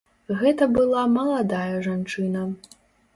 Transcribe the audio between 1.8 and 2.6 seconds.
жанчына.